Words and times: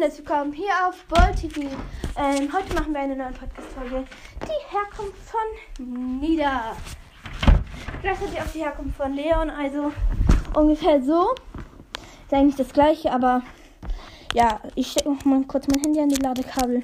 und 0.00 0.06
herzlich 0.06 0.26
willkommen 0.26 0.52
hier 0.54 0.72
auf 0.88 1.04
Ball 1.08 1.34
TV. 1.34 1.60
Ähm, 2.16 2.50
heute 2.54 2.72
machen 2.72 2.94
wir 2.94 3.00
eine 3.00 3.14
neue 3.14 3.32
Podcast-Folge. 3.32 4.06
Die 4.44 4.74
Herkunft 4.74 5.18
von 5.28 6.18
Nida. 6.20 6.74
Gleichzeitig 8.00 8.40
auch 8.40 8.50
die 8.54 8.60
Herkunft 8.60 8.96
von 8.96 9.12
Leon, 9.12 9.50
also 9.50 9.92
ungefähr 10.54 11.02
so. 11.02 11.34
Ist 12.24 12.32
eigentlich 12.32 12.56
das 12.56 12.72
gleiche, 12.72 13.12
aber 13.12 13.42
ja, 14.32 14.58
ich 14.74 14.90
stecke 14.90 15.10
noch 15.10 15.22
mal 15.26 15.42
kurz 15.44 15.66
mein 15.68 15.82
Handy 15.82 16.00
an 16.00 16.08
die 16.08 16.22
Ladekabel. 16.22 16.82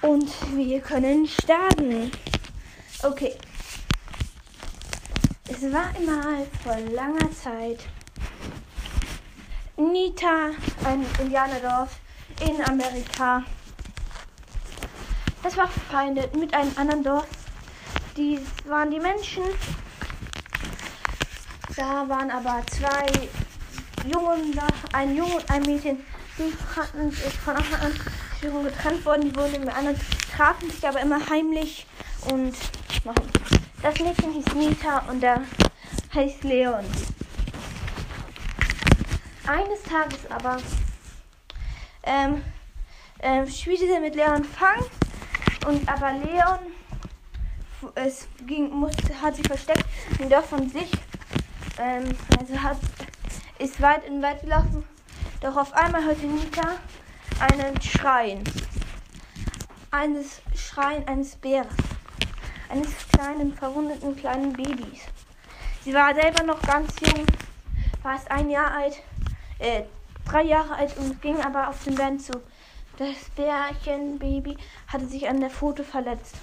Und 0.00 0.56
wir 0.56 0.80
können 0.80 1.28
starten. 1.28 2.10
Okay. 3.04 3.36
Es 5.48 5.62
war 5.72 5.94
einmal 5.96 6.44
vor 6.64 6.76
langer 6.92 7.30
Zeit 7.30 7.78
Nita, 9.76 10.50
ein 10.84 11.06
Indianerdorf 11.18 11.98
in 12.40 12.62
Amerika. 12.64 13.42
Das 15.42 15.56
war 15.56 15.66
verfeindet 15.66 16.36
mit 16.36 16.52
einem 16.52 16.72
anderen 16.76 17.02
Dorf. 17.02 17.26
Die 18.16 18.38
waren 18.66 18.90
die 18.90 19.00
Menschen. 19.00 19.42
Da 21.74 22.06
waren 22.06 22.30
aber 22.30 22.62
zwei 22.66 23.06
Jungen, 24.06 24.60
ein 24.92 25.16
Junge 25.16 25.36
und 25.36 25.50
ein 25.50 25.62
Mädchen. 25.62 26.04
Die 26.38 26.52
hatten 26.76 27.10
sich 27.10 27.32
von 27.38 27.56
Anfang 27.56 27.80
an 27.80 28.00
schon 28.40 28.64
getrennt 28.64 29.04
worden. 29.06 29.22
Die 29.22 29.36
wurden 29.36 29.64
mit 29.64 29.74
anderen, 29.74 29.98
trafen 30.36 30.70
sich 30.70 30.86
aber 30.86 31.00
immer 31.00 31.18
heimlich 31.30 31.86
und 32.30 32.54
machen. 33.04 33.30
Das 33.80 33.98
Mädchen 33.98 34.32
hieß 34.32 34.54
Nita 34.54 34.98
und 35.08 35.22
der 35.22 35.42
heißt 36.14 36.44
Leon. 36.44 36.84
Eines 39.46 39.82
Tages 39.82 40.30
aber 40.30 40.58
ähm, 42.04 42.42
ähm, 43.20 43.48
spielte 43.48 43.86
sie 43.86 43.98
mit 43.98 44.14
Leon 44.14 44.44
Fang 44.44 44.84
und 45.66 45.88
aber 45.88 46.12
Leon 46.12 46.58
es 47.96 48.28
ging, 48.46 48.70
musste, 48.70 49.20
hat 49.20 49.34
sich 49.34 49.46
versteckt 49.46 49.84
und 50.20 50.30
Dorf 50.30 50.48
von 50.48 50.68
sich. 50.68 50.90
Ähm, 51.78 52.16
also 52.38 52.62
hat, 52.62 52.76
ist 53.58 53.80
weit 53.80 54.04
in 54.06 54.22
weit 54.22 54.42
gelaufen. 54.42 54.84
Doch 55.40 55.56
auf 55.56 55.72
einmal 55.72 56.04
hörte 56.04 56.26
Nita 56.26 56.76
einen 57.40 57.80
Schreien. 57.80 58.44
Eines 59.90 60.40
Schreien 60.54 61.06
eines 61.08 61.34
Bären. 61.34 61.66
Eines 62.68 62.90
kleinen, 63.12 63.54
verwundeten 63.54 64.16
kleinen 64.16 64.52
Babys. 64.52 65.02
Sie 65.84 65.92
war 65.92 66.14
selber 66.14 66.44
noch 66.44 66.62
ganz 66.62 66.94
jung, 67.00 67.26
fast 68.02 68.30
ein 68.30 68.48
Jahr 68.48 68.70
alt 68.70 69.02
äh, 69.62 69.84
drei 70.28 70.42
Jahre 70.42 70.74
alt 70.74 70.96
und 70.98 71.20
ging 71.22 71.40
aber 71.40 71.68
auf 71.68 71.82
den 71.84 71.94
Band 71.94 72.22
zu. 72.22 72.32
Das 72.98 73.30
Bärchenbaby 73.36 74.56
hatte 74.88 75.06
sich 75.06 75.28
an 75.28 75.40
der 75.40 75.50
Pfote 75.50 75.84
verletzt. 75.84 76.36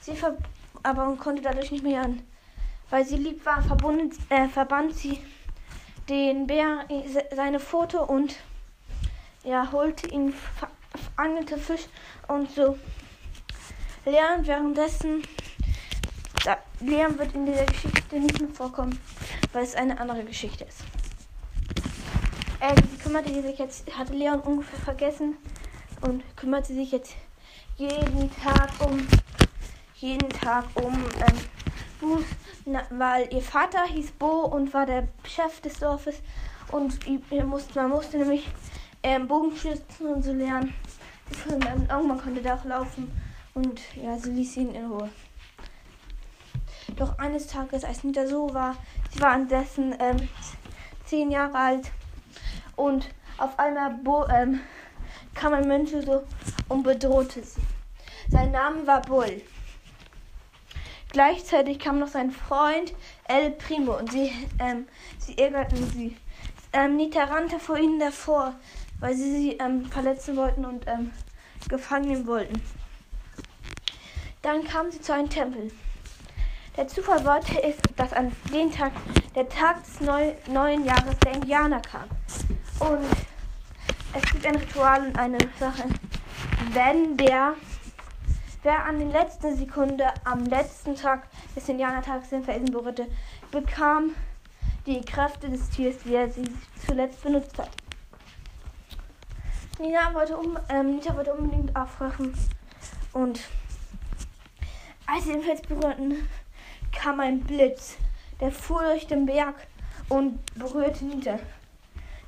Sie 0.00 0.16
ver 0.16 0.36
aber 0.82 1.14
konnte 1.16 1.42
dadurch 1.42 1.70
nicht 1.70 1.84
mehr 1.84 2.02
an. 2.02 2.22
Weil 2.90 3.04
sie 3.04 3.16
lieb 3.16 3.46
war, 3.46 3.62
äh, 4.28 4.48
verband 4.48 4.96
sie 4.96 5.22
den 6.08 6.46
Bär 6.48 6.84
seine 7.34 7.60
Pfote 7.60 8.00
und 8.00 8.34
ja, 9.44 9.70
holte 9.70 10.08
ihn, 10.08 10.34
angelte 11.16 11.56
Fisch 11.56 11.86
und 12.28 12.50
so. 12.50 12.76
Leon 14.04 14.44
währenddessen, 14.44 15.22
da, 16.44 16.58
Leon 16.80 17.16
wird 17.18 17.34
in 17.34 17.46
dieser 17.46 17.66
Geschichte 17.66 18.18
nicht 18.18 18.40
mehr 18.40 18.50
vorkommen, 18.50 18.98
weil 19.52 19.62
es 19.62 19.76
eine 19.76 19.98
andere 20.00 20.24
Geschichte 20.24 20.64
ist. 20.64 20.82
Ähm, 22.62 22.76
sie 22.88 22.96
kümmerte 22.96 23.42
sich 23.42 23.58
jetzt, 23.58 23.98
hatte 23.98 24.12
Leon 24.12 24.38
ungefähr 24.38 24.78
vergessen 24.78 25.36
und 26.02 26.22
kümmerte 26.36 26.72
sich 26.72 26.92
jetzt 26.92 27.16
jeden 27.76 28.30
Tag 28.36 28.70
um, 28.78 29.04
jeden 29.96 30.28
Tag 30.28 30.66
um 30.74 30.94
ähm, 30.94 31.40
Buß, 32.00 32.24
na, 32.64 32.84
weil 32.90 33.34
ihr 33.34 33.42
Vater 33.42 33.82
hieß 33.84 34.12
Bo 34.12 34.42
und 34.42 34.72
war 34.72 34.86
der 34.86 35.08
Chef 35.24 35.60
des 35.60 35.80
Dorfes 35.80 36.22
und 36.70 37.00
ihr 37.32 37.44
musste, 37.44 37.80
man 37.80 37.90
musste 37.90 38.18
nämlich 38.18 38.46
ähm, 39.02 39.26
Bogenschützen 39.26 40.06
und 40.06 40.22
so 40.22 40.32
lernen. 40.32 40.72
Irgendwann 41.48 42.20
konnte 42.20 42.44
er 42.44 42.54
auch 42.54 42.64
laufen 42.64 43.10
und 43.54 43.80
ja, 43.96 44.16
sie 44.16 44.30
ließ 44.30 44.58
ihn 44.58 44.72
in 44.72 44.86
Ruhe. 44.86 45.08
Doch 46.94 47.18
eines 47.18 47.48
Tages, 47.48 47.82
als 47.82 48.04
Nita 48.04 48.24
so 48.24 48.54
war, 48.54 48.76
sie 49.10 49.20
war 49.20 49.34
indessen 49.34 49.96
ähm, 49.98 50.28
zehn 51.06 51.32
Jahre 51.32 51.58
alt, 51.58 51.90
und 52.76 53.08
auf 53.38 53.58
einmal 53.58 53.98
ähm, 54.34 54.60
kam 55.34 55.54
ein 55.54 55.68
Mensch 55.68 55.90
so 55.90 56.24
und 56.68 56.82
bedrohte 56.82 57.42
sie. 57.42 57.60
Sein 58.28 58.52
Name 58.52 58.86
war 58.86 59.02
Bull. 59.02 59.42
Gleichzeitig 61.10 61.78
kam 61.78 61.98
noch 61.98 62.08
sein 62.08 62.30
Freund 62.30 62.94
El 63.28 63.50
Primo 63.50 63.98
und 63.98 64.10
sie, 64.10 64.32
ähm, 64.58 64.86
sie 65.18 65.36
ärgerten 65.36 65.90
sie. 65.90 66.16
Ähm, 66.72 66.96
Nita 66.96 67.24
rannte 67.24 67.58
vor 67.58 67.76
ihnen 67.76 68.00
davor, 68.00 68.54
weil 68.98 69.14
sie 69.14 69.30
sie 69.30 69.50
ähm, 69.58 69.84
verletzen 69.84 70.36
wollten 70.36 70.64
und 70.64 70.86
ähm, 70.86 71.10
gefangen 71.68 72.08
nehmen 72.08 72.26
wollten. 72.26 72.62
Dann 74.40 74.64
kam 74.64 74.90
sie 74.90 75.00
zu 75.00 75.12
einem 75.12 75.28
Tempel. 75.28 75.70
Der 76.76 76.88
Zufall 76.88 77.22
wollte 77.26 77.58
ist, 77.58 77.80
dass 77.96 78.14
an 78.14 78.32
dem 78.50 78.72
Tag, 78.72 78.92
der 79.34 79.46
Tag 79.50 79.84
des 79.84 80.00
neu, 80.00 80.32
neuen 80.48 80.86
Jahres 80.86 81.18
der 81.22 81.34
Indianer 81.34 81.82
kam. 81.82 82.08
Und 82.82 83.06
es 84.12 84.32
gibt 84.32 84.44
ein 84.44 84.56
Ritual 84.56 85.06
und 85.06 85.16
eine 85.16 85.38
Sache. 85.60 85.84
Wenn 86.72 87.16
der, 87.16 87.54
wer 88.64 88.84
an 88.84 88.98
der 88.98 89.22
letzten 89.22 89.56
Sekunde 89.56 90.12
am 90.24 90.44
letzten 90.46 90.96
Tag 90.96 91.28
des 91.54 91.68
Indianertags 91.68 92.30
den 92.30 92.42
Felsen 92.42 92.72
berührte, 92.72 93.06
bekam 93.52 94.16
die 94.84 95.00
Kräfte 95.00 95.48
des 95.48 95.70
Tiers, 95.70 95.94
die 96.04 96.16
er 96.16 96.28
sie 96.28 96.44
zuletzt 96.84 97.22
benutzt 97.22 97.56
hat. 97.56 97.70
Nina 99.78 100.12
wollte, 100.12 100.36
um, 100.36 100.58
ähm, 100.68 100.96
Nita 100.96 101.16
wollte 101.16 101.34
unbedingt 101.34 101.74
aufwachen 101.76 102.34
und 103.12 103.40
als 105.06 105.24
sie 105.24 105.32
den 105.32 105.42
Fels 105.42 105.62
berührten, 105.62 106.28
kam 106.90 107.20
ein 107.20 107.40
Blitz, 107.40 107.96
der 108.40 108.50
fuhr 108.50 108.82
durch 108.82 109.06
den 109.06 109.26
Berg 109.26 109.54
und 110.08 110.40
berührte 110.56 111.04
Nita. 111.04 111.38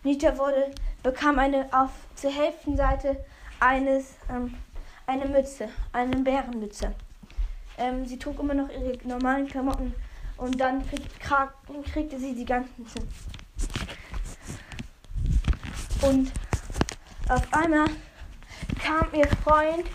Nita 0.04 0.36
wurde, 0.36 0.70
bekam 1.02 1.38
eine 1.38 1.66
auf 1.72 1.90
zur 2.14 2.30
Hälftenseite 2.30 3.24
eines 3.58 4.16
ähm, 4.28 4.54
eine 5.06 5.24
Mütze, 5.24 5.68
eine 5.92 6.16
Bärenmütze. 6.16 6.94
Ähm, 7.78 8.04
sie 8.06 8.18
trug 8.18 8.38
immer 8.38 8.54
noch 8.54 8.68
ihre 8.68 8.98
normalen 9.08 9.46
Klamotten 9.48 9.94
und 10.36 10.60
dann 10.60 10.86
krieg, 10.86 11.02
kriegte 11.90 12.18
sie 12.18 12.34
die 12.34 12.44
ganzen 12.44 12.82
Mütze. 12.82 13.00
Und 16.02 16.30
auf 17.30 17.52
einmal 17.52 17.86
kam 18.78 19.06
ihr 19.14 19.28
Freund 19.42 19.86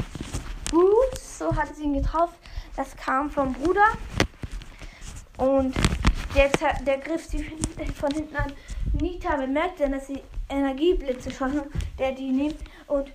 Boots, 0.72 1.38
so 1.38 1.56
hatte 1.56 1.76
sie 1.76 1.84
ihn 1.84 2.02
getroffen. 2.02 2.36
Das 2.76 2.96
kam 2.96 3.30
vom 3.30 3.53
Bruder. 3.53 3.86
Und 5.38 5.76
der, 6.36 6.50
der 6.84 6.97
griff 6.97 7.26
sie 7.26 7.44
von 8.00 8.12
hinten 8.12 8.36
an 8.36 8.53
Nita 8.94 9.38
dann, 9.38 9.91
dass 9.91 10.07
sie 10.07 10.22
Energieblitze 10.50 11.31
schossen, 11.31 11.62
der 11.97 12.12
die 12.12 12.31
nimmt 12.31 12.57
und 12.88 13.11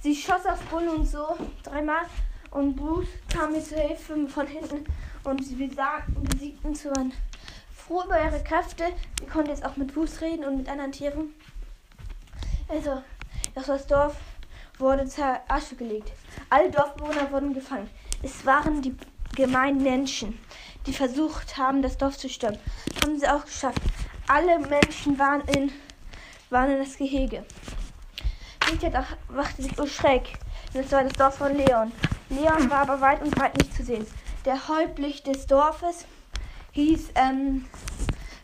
sie 0.00 0.14
schoss 0.14 0.46
auf 0.46 0.60
Bull 0.70 0.88
und 0.88 1.06
so 1.06 1.36
dreimal 1.62 2.06
und 2.50 2.76
Bruce 2.76 3.08
kam 3.32 3.52
mir 3.52 3.62
zur 3.62 3.78
Hilfe 3.78 4.26
von 4.28 4.46
hinten 4.46 4.84
und 5.24 5.44
sie 5.44 5.54
besiegten 5.54 6.74
zu 6.74 6.92
an. 6.96 7.12
Froh 7.72 8.04
über 8.04 8.22
ihre 8.22 8.42
Kräfte, 8.42 8.84
sie 9.18 9.26
konnte 9.26 9.50
jetzt 9.50 9.64
auch 9.64 9.76
mit 9.76 9.94
Bruce 9.94 10.20
reden 10.20 10.44
und 10.44 10.56
mit 10.56 10.68
anderen 10.68 10.92
Tieren. 10.92 11.34
Also, 12.68 13.02
das 13.54 13.86
Dorf 13.86 14.16
wurde 14.78 15.06
zur 15.06 15.40
Asche 15.48 15.76
gelegt. 15.76 16.12
Alle 16.48 16.70
Dorfbewohner 16.70 17.30
wurden 17.30 17.52
gefangen. 17.52 17.90
Es 18.22 18.46
waren 18.46 18.82
die 18.82 18.96
gemeinen 19.34 19.82
Menschen, 19.82 20.38
die 20.86 20.92
versucht 20.92 21.56
haben, 21.56 21.82
das 21.82 21.98
Dorf 21.98 22.16
zu 22.16 22.28
stürmen. 22.28 22.58
Haben 23.02 23.18
sie 23.18 23.28
auch 23.28 23.44
geschafft. 23.44 23.80
Alle 24.32 24.60
Menschen 24.60 25.18
waren 25.18 25.40
in, 25.48 25.72
waren 26.50 26.70
in 26.70 26.78
das 26.78 26.96
Gehege. 26.96 27.44
Nita 28.70 29.04
wachte 29.26 29.60
sich 29.60 29.74
so 29.74 29.88
schräg. 29.88 30.38
Das 30.72 30.92
war 30.92 31.02
das 31.02 31.14
Dorf 31.14 31.38
von 31.38 31.56
Leon. 31.56 31.90
Leon 32.28 32.70
war 32.70 32.82
aber 32.82 33.00
weit 33.00 33.22
und 33.22 33.34
breit 33.34 33.58
nicht 33.58 33.74
zu 33.74 33.82
sehen. 33.82 34.06
Der 34.44 34.68
Häuptling 34.68 35.20
des 35.26 35.48
Dorfes 35.48 36.06
hieß, 36.70 37.08
ähm, 37.16 37.64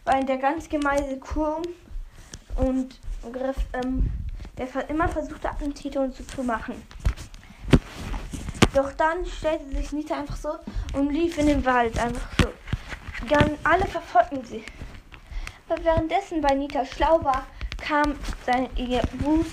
war 0.04 0.20
der 0.24 0.38
ganz 0.38 0.68
gemeine 0.68 1.20
Kurm 1.20 1.62
und 2.56 3.00
griff, 3.32 3.58
ähm, 3.72 4.10
der 4.58 4.90
immer 4.90 5.08
versuchte, 5.08 5.48
Attentite 5.48 6.00
und 6.00 6.16
so 6.16 6.24
zu 6.24 6.42
machen. 6.42 6.82
Doch 8.74 8.90
dann 8.94 9.24
stellte 9.24 9.68
sich 9.76 9.92
Nita 9.92 10.18
einfach 10.18 10.36
so 10.36 10.56
und 10.94 11.12
lief 11.12 11.38
in 11.38 11.46
den 11.46 11.64
Wald, 11.64 11.96
einfach 11.96 12.28
so. 12.40 12.48
Dann 13.28 13.56
alle 13.62 13.86
verfolgten 13.86 14.44
sie. 14.44 14.64
Aber 15.68 15.84
währenddessen, 15.84 16.42
weil 16.42 16.58
Nita 16.58 16.84
schlau 16.84 17.22
war, 17.24 17.46
kam 17.78 18.14
sein 18.44 18.68
ihr 18.76 19.02
Buß 19.18 19.46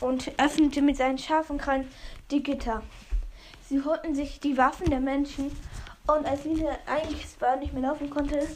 und 0.00 0.32
öffnete 0.38 0.82
mit 0.82 0.96
seinen 0.96 1.18
scharfen 1.18 1.58
Krallen 1.58 1.88
die 2.30 2.42
Gitter. 2.42 2.82
Sie 3.68 3.82
holten 3.84 4.14
sich 4.14 4.40
die 4.40 4.56
Waffen 4.56 4.90
der 4.90 5.00
Menschen 5.00 5.50
und 6.06 6.26
als 6.26 6.44
Lina 6.44 6.78
eigentlich 6.86 7.28
zwar 7.28 7.56
nicht 7.56 7.74
mehr 7.74 7.82
laufen 7.82 8.08
konnte, 8.08 8.46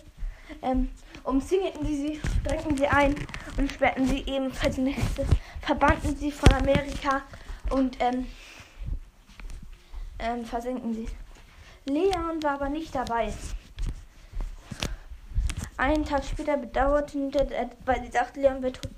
ähm, 0.63 0.89
umzingelten 1.25 1.87
sie 1.87 1.97
sie, 1.97 2.21
drängten 2.45 2.77
sie 2.77 2.87
ein 2.87 3.15
und 3.59 3.71
sperrten 3.71 4.07
sie 4.07 4.25
ebenfalls 4.27 4.79
in 4.79 4.87
Hitze, 4.87 5.27
verbannten 5.61 6.17
sie 6.17 6.33
von 6.33 6.53
Amerika 6.55 7.23
und 7.71 7.97
ähm, 8.01 8.27
ähm, 10.19 10.45
versenkten 10.45 10.95
sie. 10.95 11.09
Leon 11.85 12.43
war 12.43 12.53
aber 12.55 12.69
nicht 12.69 12.95
dabei. 12.95 13.33
Einen 15.83 16.05
Tag 16.05 16.25
später 16.25 16.57
bedauerte 16.57 17.19
er, 17.35 17.69
weil 17.85 18.05
sie 18.05 18.11
dachte, 18.11 18.41
Leon 18.41 18.63
wird 18.63 18.81
tot. 18.81 18.93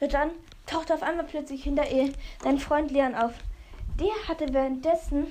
Und 0.00 0.14
dann 0.14 0.30
tauchte 0.64 0.94
auf 0.94 1.02
einmal 1.02 1.26
plötzlich 1.26 1.64
hinter 1.64 1.86
ihr 1.90 2.14
sein 2.42 2.58
Freund 2.58 2.90
Leon 2.90 3.14
auf. 3.14 3.34
Der 4.00 4.14
hatte 4.26 4.50
währenddessen 4.50 5.26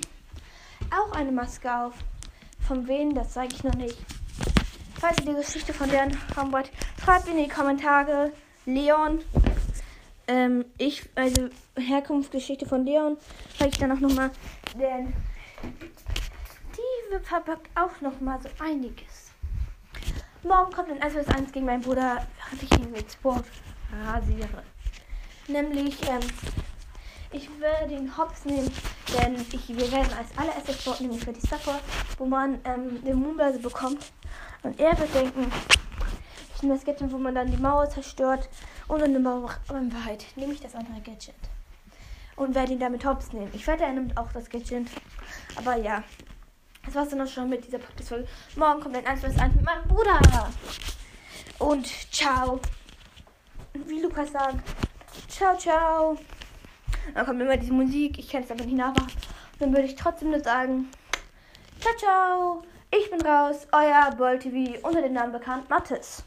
auch 0.88 1.10
eine 1.10 1.32
Maske 1.32 1.68
auf. 1.68 1.94
Von 2.60 2.86
wem, 2.86 3.12
das 3.12 3.34
sage 3.34 3.48
ich 3.52 3.64
noch 3.64 3.74
nicht. 3.74 3.98
Falls 5.00 5.18
ihr 5.18 5.32
die 5.32 5.34
Geschichte 5.34 5.74
von 5.74 5.90
Leon 5.90 6.16
haben 6.36 6.52
wollt, 6.52 6.70
schreibt 7.02 7.26
in 7.26 7.38
die 7.38 7.48
Kommentare. 7.48 8.30
Leon. 8.64 9.18
Ähm, 10.28 10.64
ich, 10.78 11.08
also 11.16 11.48
Herkunftsgeschichte 11.76 12.66
von 12.66 12.84
Leon, 12.84 13.16
sage 13.58 13.70
ich 13.72 13.78
dann 13.78 13.90
auch 13.90 13.98
nochmal. 13.98 14.30
Denn 14.78 15.12
die 16.76 17.18
verbirgt 17.24 17.68
auch 17.74 18.00
nochmal 18.00 18.38
so 18.40 18.48
einiges. 18.62 19.29
Morgen 20.42 20.72
kommt 20.72 20.90
ein 20.90 21.02
1 21.02 21.12
vs 21.12 21.28
1 21.28 21.52
gegen 21.52 21.66
meinen 21.66 21.82
Bruder, 21.82 22.26
während 22.38 22.62
ich 22.62 22.72
ihn 22.72 22.90
mit 22.90 23.12
Sport 23.12 23.44
rasiere. 24.06 24.62
Nämlich, 25.48 26.00
ähm, 26.08 26.20
ich 27.30 27.50
werde 27.60 27.88
den 27.88 28.16
Hops 28.16 28.46
nehmen, 28.46 28.72
denn 29.18 29.34
ich, 29.34 29.68
wir 29.68 29.92
werden 29.92 30.10
als 30.18 30.36
allererstes 30.38 30.80
Sport 30.80 31.02
nehmen 31.02 31.18
für 31.18 31.34
die 31.34 31.46
Supper, 31.46 31.78
wo 32.16 32.24
man 32.24 32.58
ähm, 32.64 33.04
den 33.04 33.16
Moonbase 33.16 33.58
bekommt. 33.58 34.12
Und 34.62 34.80
er 34.80 34.98
wird 34.98 35.14
denken, 35.14 35.52
ich 36.54 36.62
nehme 36.62 36.74
das 36.74 36.86
Gadget, 36.86 37.12
wo 37.12 37.18
man 37.18 37.34
dann 37.34 37.50
die 37.50 37.58
Mauer 37.58 37.90
zerstört 37.90 38.48
und 38.88 39.02
eine 39.02 39.18
Mauer 39.18 39.42
macht. 39.42 39.60
Aber 39.68 39.78
in 39.78 39.92
Wahrheit 39.92 40.24
nehme 40.36 40.54
ich 40.54 40.60
das 40.60 40.74
andere 40.74 41.02
Gadget. 41.02 41.34
Und 42.36 42.54
werde 42.54 42.72
ihn 42.72 42.80
damit 42.80 43.04
hops 43.04 43.34
nehmen. 43.34 43.50
Ich 43.52 43.66
werde, 43.66 43.84
er 43.84 43.92
nimmt 43.92 44.16
auch 44.16 44.32
das 44.32 44.48
Gadget. 44.48 44.86
Aber 45.56 45.76
ja. 45.76 46.02
Das 46.84 46.94
war's 46.94 47.08
dann 47.10 47.20
auch 47.20 47.26
schon 47.26 47.48
mit 47.48 47.64
dieser 47.66 47.78
Podcast-Folge. 47.78 48.26
Morgen 48.56 48.80
kommt 48.80 48.96
ein 48.96 49.06
1 49.06 49.20
vs 49.20 49.38
1 49.38 49.54
mit 49.54 49.64
meinem 49.64 49.86
Bruder. 49.86 50.20
Und 51.58 51.86
ciao. 52.12 52.60
Wie 53.74 54.00
Lukas 54.00 54.32
sagt. 54.32 54.66
Ciao, 55.28 55.56
ciao. 55.56 56.16
Dann 57.14 57.26
kommt 57.26 57.40
immer 57.40 57.56
diese 57.56 57.72
Musik. 57.72 58.18
Ich 58.18 58.28
kann 58.28 58.42
es 58.42 58.50
aber 58.50 58.64
nicht 58.64 58.76
nachmachen. 58.76 59.12
Dann 59.58 59.72
würde 59.72 59.86
ich 59.86 59.94
trotzdem 59.94 60.30
nur 60.30 60.40
sagen. 60.40 60.88
Ciao, 61.80 61.94
ciao. 61.96 62.62
Ich 62.92 63.08
bin 63.08 63.20
raus, 63.22 63.68
euer 63.70 64.10
Boll 64.16 64.38
TV 64.40 64.80
unter 64.86 65.00
dem 65.00 65.12
Namen 65.12 65.32
bekannt, 65.32 65.70
Mathis. 65.70 66.18